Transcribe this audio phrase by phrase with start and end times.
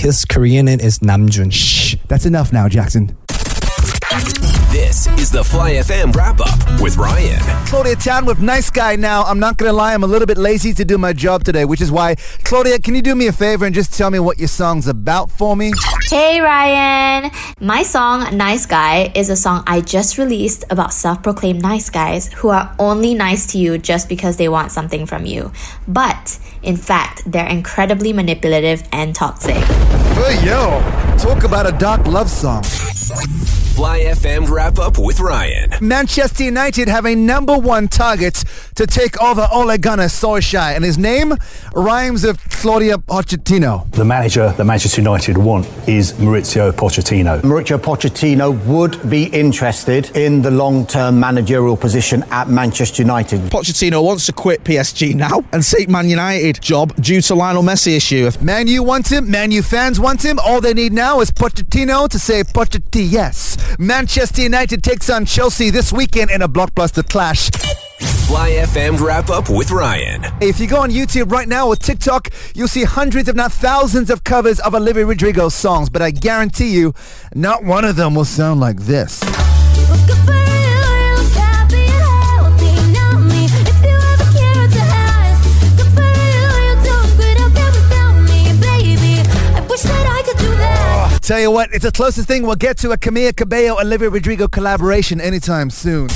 [0.00, 1.52] His Korean name is Namjoon.
[1.52, 3.18] Shh, that's enough now, Jackson.
[4.72, 7.38] This is the Fly FM wrap up with Ryan.
[7.66, 9.24] Claudia Town with Nice Guy now.
[9.24, 11.66] I'm not going to lie, I'm a little bit lazy to do my job today,
[11.66, 14.38] which is why, Claudia, can you do me a favor and just tell me what
[14.38, 15.70] your song's about for me?
[16.08, 17.30] Hey Ryan!
[17.60, 22.32] My song Nice Guy is a song I just released about self proclaimed nice guys
[22.32, 25.52] who are only nice to you just because they want something from you.
[25.86, 29.54] But in fact, they're incredibly manipulative and toxic.
[29.54, 30.80] Hey, yo,
[31.18, 32.62] talk about a dark love song.
[33.74, 35.70] Fly FM wrap up with Ryan.
[35.80, 38.44] Manchester United have a number one target
[38.80, 41.34] to take over Ole Gunnar Solskjaer, and his name
[41.74, 43.90] rhymes with Claudia Pochettino.
[43.90, 47.42] The manager that Manchester United want is Mauricio Pochettino.
[47.42, 53.42] Mauricio Pochettino would be interested in the long-term managerial position at Manchester United.
[53.50, 57.94] Pochettino wants to quit PSG now and seek Man United job due to Lionel Messi
[57.98, 58.30] issue.
[58.40, 60.38] Man U wants him, Man U fans want him.
[60.38, 63.58] All they need now is Pochettino to say Pochettino yes.
[63.78, 67.50] Manchester United takes on Chelsea this weekend in a blockbuster clash.
[68.30, 70.24] Fly FM wrap up with Ryan.
[70.40, 74.08] If you go on YouTube right now or TikTok, you'll see hundreds, if not thousands,
[74.08, 75.90] of covers of Olivia Rodrigo songs.
[75.90, 76.94] But I guarantee you,
[77.34, 79.18] not one of them will sound like this.
[91.20, 94.46] Tell you what, it's the closest thing we'll get to a Camila Cabello Olivia Rodrigo
[94.46, 96.08] collaboration anytime soon.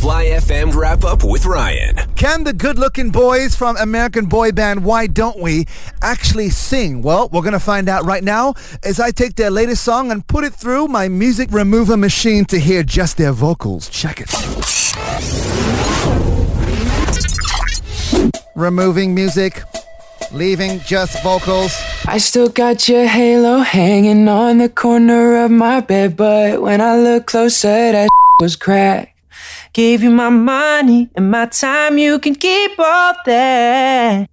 [0.00, 1.96] Fly FM wrap up with Ryan.
[2.16, 5.66] Can the good looking boys from American boy band Why Don't We
[6.00, 7.02] actually sing?
[7.02, 10.26] Well, we're going to find out right now as I take their latest song and
[10.26, 13.90] put it through my music remover machine to hear just their vocals.
[13.90, 14.30] Check it.
[18.56, 19.62] Removing music,
[20.32, 21.78] leaving just vocals.
[22.06, 26.96] I still got your halo hanging on the corner of my bed, but when I
[26.96, 28.08] look closer, that
[28.40, 29.09] was cracked.
[29.72, 34.28] Gave you my money and my time, you can keep all that.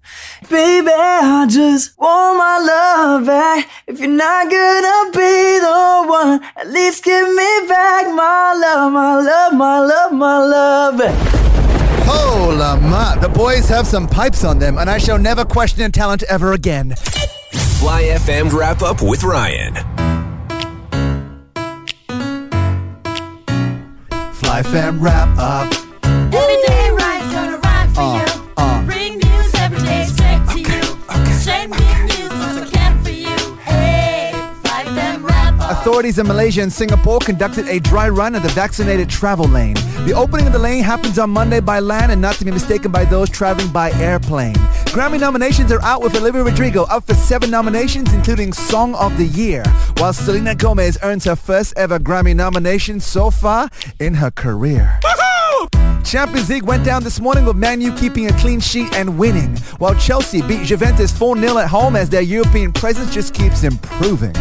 [0.50, 3.70] Baby, I just want my love back.
[3.86, 9.20] If you're not gonna be the one, at least give me back my love, my
[9.20, 11.00] love, my love, my love.
[12.04, 15.88] Hola ma, the boys have some pipes on them, and I shall never question their
[15.90, 16.96] talent ever again.
[17.78, 19.97] Fly FM wrap up with Ryan.
[24.38, 25.87] Fly fam wrap up.
[35.88, 39.72] Authorities in Malaysia and Singapore conducted a dry run of the vaccinated travel lane.
[40.04, 42.92] The opening of the lane happens on Monday by land and not to be mistaken
[42.92, 44.52] by those traveling by airplane.
[44.92, 49.24] Grammy nominations are out with Olivia Rodrigo up for seven nominations, including Song of the
[49.24, 49.64] Year,
[49.96, 55.00] while Selena Gomez earns her first ever Grammy nomination so far in her career.
[56.04, 59.56] Champions League went down this morning with Man U keeping a clean sheet and winning,
[59.78, 64.34] while Chelsea beat Juventus 4-0 at home as their European presence just keeps improving.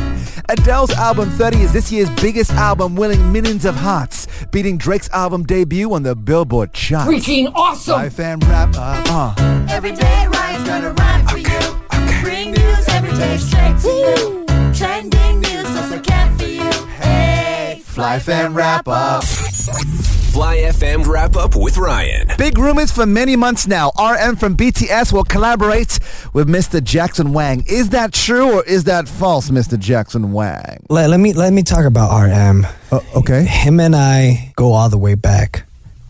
[0.49, 5.43] Adele's album 30 is this year's biggest album, winning millions of hearts, beating Drake's album
[5.43, 7.09] debut on the Billboard chart.
[7.09, 7.93] Freaking awesome!
[7.93, 9.05] Life fan wrap up.
[9.09, 9.67] Uh.
[9.69, 12.21] Every day, Ryan's gonna rhyme for you.
[12.21, 14.45] Bring news every day straight to you.
[14.73, 16.71] Trending news, so I can for you.
[16.95, 19.25] Hey, Fly fan wrap up.
[19.67, 22.29] Fly FM wrap up with Ryan.
[22.37, 23.91] Big rumors for many months now.
[23.99, 25.99] RM from BTS will collaborate
[26.31, 26.81] with Mr.
[26.81, 27.65] Jackson Wang.
[27.67, 29.77] Is that true or is that false, Mr.
[29.77, 30.85] Jackson Wang?
[30.89, 32.65] Let, let me let me talk about RM.
[32.91, 33.43] Uh, okay.
[33.43, 35.65] Him and I go all the way back.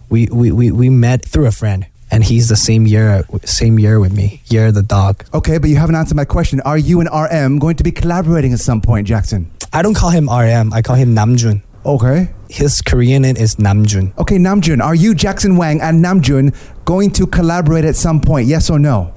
[0.09, 3.99] We we, we, we met through a friend, and he's the same year same year
[3.99, 4.41] with me.
[4.45, 5.25] Year of the dog.
[5.33, 6.61] Okay, but you haven't answered my question.
[6.61, 9.49] Are you and RM going to be collaborating at some point, Jackson?
[9.73, 10.73] I don't call him RM.
[10.73, 11.61] I call him Namjoon.
[11.87, 12.29] Okay.
[12.49, 14.17] His Korean name is Namjoon.
[14.17, 16.53] Okay, Namjoon, are you, Jackson Wang, and Namjoon
[16.85, 18.47] going to collaborate at some point?
[18.47, 19.13] Yes or no?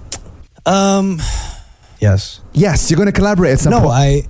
[0.67, 1.19] Um,
[1.99, 2.41] yes.
[2.53, 3.91] Yes, you're going to collaborate at some No, point.
[3.91, 4.23] No, I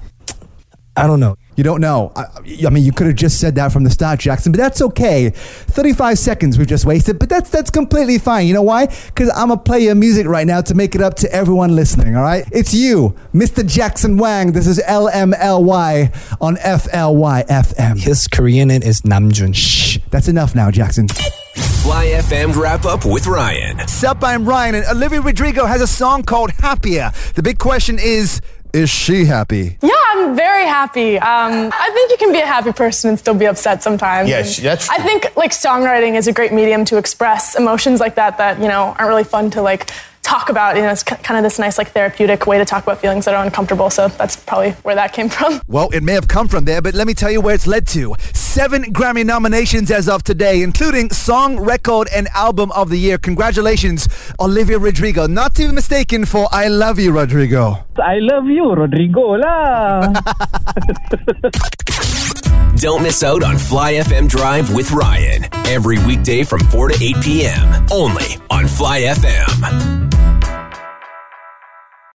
[0.97, 1.37] I don't know.
[1.61, 2.11] You don't know.
[2.17, 2.25] I,
[2.67, 5.29] I mean, you could have just said that from the start, Jackson, but that's okay.
[5.29, 8.47] 35 seconds we've just wasted, but that's that's completely fine.
[8.47, 8.87] You know why?
[8.87, 11.77] Because I'm going to play your music right now to make it up to everyone
[11.77, 12.47] listening, all right?
[12.51, 13.63] It's you, Mr.
[13.69, 14.53] Jackson Wang.
[14.53, 17.99] This is LMLY on FLY FM.
[17.99, 19.55] His Korean name is Namjoon.
[19.55, 21.09] Shh, that's enough now, Jackson.
[21.09, 23.87] Fly FM wrap up with Ryan.
[23.87, 27.13] Sup, I'm Ryan, and Olivia Rodrigo has a song called Happier.
[27.35, 28.41] The big question is,
[28.73, 29.77] is she happy?
[29.83, 31.17] Yeah, I'm very happy.
[31.19, 34.29] Um, I think you can be a happy person and still be upset sometimes.
[34.29, 38.15] Yes, And that's I think like songwriting is a great medium to express emotions like
[38.17, 39.91] that that you know aren't really fun to like
[40.23, 40.77] talk about.
[40.77, 43.35] You know, it's kind of this nice like therapeutic way to talk about feelings that
[43.35, 43.91] are uncomfortable.
[43.91, 45.61] So that's probably where that came from.
[45.67, 47.87] Well, it may have come from there, but let me tell you where it's led
[47.89, 48.15] to.
[48.51, 53.17] Seven Grammy nominations as of today, including Song, Record, and Album of the Year.
[53.17, 54.09] Congratulations,
[54.41, 55.29] Olivia Rodrigo.
[55.29, 57.87] Not to be mistaken for I Love You, Rodrigo.
[58.03, 60.01] I love you, Rodrigo lah.
[62.75, 67.23] Don't miss out on Fly FM Drive with Ryan every weekday from 4 to 8
[67.23, 67.87] p.m.
[67.93, 70.10] only on Fly FM.